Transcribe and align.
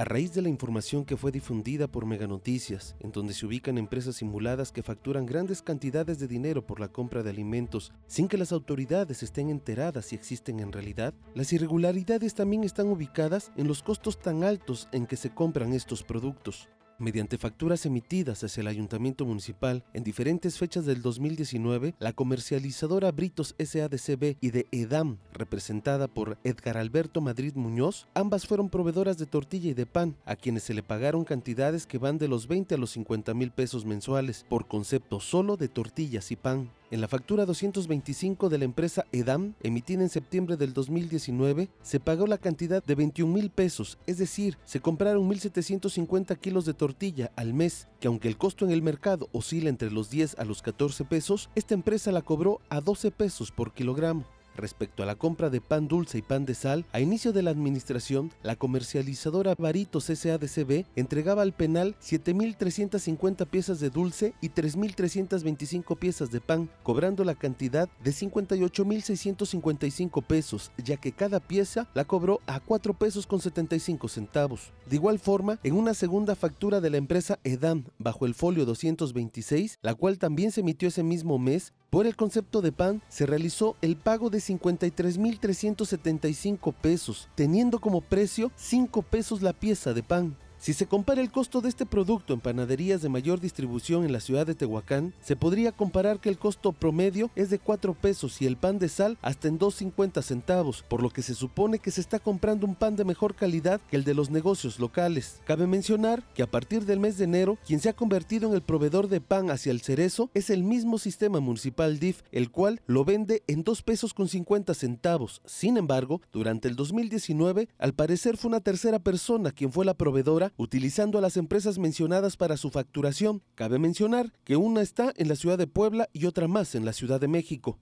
a 0.00 0.04
raíz 0.04 0.32
de 0.32 0.40
la 0.40 0.48
información 0.48 1.04
que 1.04 1.18
fue 1.18 1.30
difundida 1.30 1.86
por 1.86 2.06
Mega 2.06 2.26
Noticias, 2.26 2.96
en 3.00 3.12
donde 3.12 3.34
se 3.34 3.44
ubican 3.44 3.76
empresas 3.76 4.16
simuladas 4.16 4.72
que 4.72 4.82
facturan 4.82 5.26
grandes 5.26 5.60
cantidades 5.60 6.18
de 6.18 6.26
dinero 6.26 6.66
por 6.66 6.80
la 6.80 6.88
compra 6.88 7.22
de 7.22 7.28
alimentos 7.28 7.92
sin 8.06 8.26
que 8.26 8.38
las 8.38 8.50
autoridades 8.50 9.22
estén 9.22 9.50
enteradas 9.50 10.06
si 10.06 10.14
existen 10.14 10.60
en 10.60 10.72
realidad, 10.72 11.12
las 11.34 11.52
irregularidades 11.52 12.34
también 12.34 12.64
están 12.64 12.86
ubicadas 12.86 13.52
en 13.58 13.68
los 13.68 13.82
costos 13.82 14.18
tan 14.18 14.42
altos 14.42 14.88
en 14.92 15.04
que 15.04 15.16
se 15.16 15.34
compran 15.34 15.74
estos 15.74 16.02
productos 16.02 16.70
mediante 17.00 17.38
facturas 17.38 17.86
emitidas 17.86 18.44
hacia 18.44 18.60
el 18.60 18.68
ayuntamiento 18.68 19.24
municipal 19.24 19.82
en 19.94 20.04
diferentes 20.04 20.58
fechas 20.58 20.86
del 20.86 21.02
2019, 21.02 21.94
la 21.98 22.12
comercializadora 22.12 23.10
Britos 23.10 23.54
SADCB 23.58 24.36
y 24.40 24.50
de 24.50 24.66
EDAM, 24.70 25.18
representada 25.32 26.06
por 26.06 26.38
Edgar 26.44 26.76
Alberto 26.76 27.20
Madrid 27.20 27.54
Muñoz, 27.54 28.06
ambas 28.14 28.46
fueron 28.46 28.68
proveedoras 28.68 29.18
de 29.18 29.26
tortilla 29.26 29.70
y 29.70 29.74
de 29.74 29.86
pan, 29.86 30.16
a 30.24 30.36
quienes 30.36 30.62
se 30.62 30.74
le 30.74 30.82
pagaron 30.82 31.24
cantidades 31.24 31.86
que 31.86 31.98
van 31.98 32.18
de 32.18 32.28
los 32.28 32.46
20 32.46 32.74
a 32.74 32.78
los 32.78 32.90
50 32.90 33.34
mil 33.34 33.50
pesos 33.50 33.84
mensuales, 33.84 34.44
por 34.48 34.68
concepto 34.68 35.20
solo 35.20 35.56
de 35.56 35.68
tortillas 35.68 36.30
y 36.30 36.36
pan. 36.36 36.70
En 36.90 37.00
la 37.00 37.06
factura 37.06 37.46
225 37.46 38.48
de 38.48 38.58
la 38.58 38.64
empresa 38.64 39.04
EDAM, 39.12 39.54
emitida 39.62 40.02
en 40.02 40.08
septiembre 40.08 40.56
del 40.56 40.72
2019, 40.72 41.68
se 41.82 42.00
pagó 42.00 42.26
la 42.26 42.36
cantidad 42.36 42.82
de 42.82 42.94
21 42.96 43.32
mil 43.32 43.50
pesos, 43.50 43.96
es 44.08 44.18
decir, 44.18 44.58
se 44.64 44.80
compraron 44.80 45.30
1.750 45.30 46.36
kilos 46.38 46.64
de 46.64 46.74
tortilla 46.90 47.30
al 47.36 47.54
mes, 47.54 47.86
que 48.00 48.08
aunque 48.08 48.26
el 48.26 48.36
costo 48.36 48.64
en 48.64 48.72
el 48.72 48.82
mercado 48.82 49.28
oscila 49.30 49.68
entre 49.68 49.92
los 49.92 50.10
10 50.10 50.36
a 50.40 50.44
los 50.44 50.60
14 50.60 51.04
pesos, 51.04 51.48
esta 51.54 51.74
empresa 51.74 52.10
la 52.10 52.22
cobró 52.22 52.60
a 52.68 52.80
12 52.80 53.12
pesos 53.12 53.52
por 53.52 53.72
kilogramo. 53.72 54.24
Respecto 54.56 55.02
a 55.02 55.06
la 55.06 55.16
compra 55.16 55.50
de 55.50 55.60
pan 55.60 55.88
dulce 55.88 56.18
y 56.18 56.22
pan 56.22 56.46
de 56.46 56.54
sal, 56.54 56.86
a 56.92 57.00
inicio 57.00 57.32
de 57.32 57.42
la 57.42 57.50
administración, 57.50 58.30
la 58.42 58.54
comercializadora 58.56 59.54
Baritos 59.54 60.04
SADCB 60.04 60.86
entregaba 60.96 61.42
al 61.42 61.52
penal 61.52 61.94
7.350 62.02 63.46
piezas 63.46 63.80
de 63.80 63.90
dulce 63.90 64.32
y 64.40 64.48
3.325 64.50 65.98
piezas 65.98 66.30
de 66.30 66.40
pan, 66.40 66.70
cobrando 66.82 67.24
la 67.24 67.34
cantidad 67.34 67.88
de 68.02 68.10
58.655 68.10 70.24
pesos, 70.24 70.72
ya 70.82 70.96
que 70.96 71.12
cada 71.12 71.40
pieza 71.40 71.88
la 71.94 72.04
cobró 72.04 72.40
a 72.46 72.60
4 72.60 72.94
pesos 72.94 73.26
con 73.26 73.40
75 73.40 74.08
centavos. 74.08 74.72
De 74.88 74.96
igual 74.96 75.18
forma, 75.18 75.58
en 75.62 75.74
una 75.74 75.94
segunda 75.94 76.34
factura 76.34 76.80
de 76.80 76.90
la 76.90 76.96
empresa 76.96 77.38
EDAM, 77.44 77.84
bajo 77.98 78.26
el 78.26 78.34
folio 78.34 78.66
226, 78.66 79.78
la 79.82 79.94
cual 79.94 80.18
también 80.18 80.52
se 80.52 80.60
emitió 80.60 80.88
ese 80.88 81.02
mismo 81.02 81.38
mes, 81.38 81.72
por 81.90 82.06
el 82.06 82.16
concepto 82.16 82.62
de 82.62 82.72
pan 82.72 83.02
se 83.08 83.26
realizó 83.26 83.76
el 83.82 83.96
pago 83.96 84.30
de 84.30 84.38
53.375 84.38 86.72
pesos, 86.72 87.28
teniendo 87.34 87.80
como 87.80 88.00
precio 88.00 88.52
5 88.54 89.02
pesos 89.02 89.42
la 89.42 89.52
pieza 89.52 89.92
de 89.92 90.04
pan. 90.04 90.36
Si 90.60 90.74
se 90.74 90.86
compara 90.86 91.22
el 91.22 91.30
costo 91.30 91.62
de 91.62 91.70
este 91.70 91.86
producto 91.86 92.34
en 92.34 92.40
panaderías 92.40 93.00
de 93.00 93.08
mayor 93.08 93.40
distribución 93.40 94.04
en 94.04 94.12
la 94.12 94.20
ciudad 94.20 94.46
de 94.46 94.54
Tehuacán, 94.54 95.14
se 95.22 95.34
podría 95.34 95.72
comparar 95.72 96.20
que 96.20 96.28
el 96.28 96.36
costo 96.36 96.72
promedio 96.72 97.30
es 97.34 97.48
de 97.48 97.58
4 97.58 97.94
pesos 97.94 98.42
y 98.42 98.46
el 98.46 98.58
pan 98.58 98.78
de 98.78 98.90
sal 98.90 99.16
hasta 99.22 99.48
en 99.48 99.58
2.50 99.58 100.20
centavos, 100.20 100.84
por 100.86 101.02
lo 101.02 101.08
que 101.08 101.22
se 101.22 101.34
supone 101.34 101.78
que 101.78 101.90
se 101.90 102.02
está 102.02 102.18
comprando 102.18 102.66
un 102.66 102.74
pan 102.74 102.94
de 102.94 103.06
mejor 103.06 103.34
calidad 103.34 103.80
que 103.88 103.96
el 103.96 104.04
de 104.04 104.12
los 104.12 104.28
negocios 104.28 104.78
locales. 104.78 105.40
Cabe 105.46 105.66
mencionar 105.66 106.22
que 106.34 106.42
a 106.42 106.50
partir 106.50 106.84
del 106.84 107.00
mes 107.00 107.16
de 107.16 107.24
enero, 107.24 107.56
quien 107.66 107.80
se 107.80 107.88
ha 107.88 107.96
convertido 107.96 108.46
en 108.46 108.54
el 108.54 108.60
proveedor 108.60 109.08
de 109.08 109.22
pan 109.22 109.50
hacia 109.50 109.72
el 109.72 109.80
cerezo 109.80 110.28
es 110.34 110.50
el 110.50 110.62
mismo 110.62 110.98
sistema 110.98 111.40
municipal 111.40 111.98
DIF, 111.98 112.20
el 112.32 112.50
cual 112.50 112.82
lo 112.86 113.06
vende 113.06 113.42
en 113.46 113.64
2 113.64 113.80
pesos 113.80 114.12
con 114.12 114.28
50 114.28 114.74
centavos. 114.74 115.40
Sin 115.46 115.78
embargo, 115.78 116.20
durante 116.30 116.68
el 116.68 116.76
2019, 116.76 117.70
al 117.78 117.94
parecer 117.94 118.36
fue 118.36 118.50
una 118.50 118.60
tercera 118.60 118.98
persona 118.98 119.52
quien 119.52 119.72
fue 119.72 119.86
la 119.86 119.94
proveedora 119.94 120.49
utilizando 120.56 121.18
a 121.18 121.20
las 121.20 121.36
empresas 121.36 121.78
mencionadas 121.78 122.36
para 122.36 122.56
su 122.56 122.70
facturación. 122.70 123.42
Cabe 123.54 123.78
mencionar 123.78 124.32
que 124.44 124.56
una 124.56 124.82
está 124.82 125.12
en 125.16 125.28
la 125.28 125.36
ciudad 125.36 125.58
de 125.58 125.66
Puebla 125.66 126.08
y 126.12 126.26
otra 126.26 126.48
más 126.48 126.74
en 126.74 126.84
la 126.84 126.92
Ciudad 126.92 127.20
de 127.20 127.28
México. 127.28 127.78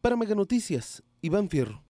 Para 0.00 0.16
Mega 0.16 0.34
Noticias, 0.34 1.02
Iván 1.22 1.48
Fierro. 1.48 1.83